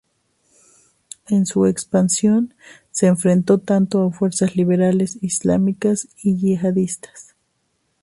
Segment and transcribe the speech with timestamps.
[1.27, 2.55] En su expansión
[2.89, 7.35] se enfrentó tanto a fuerzas liberales, islamistas y yihadistas.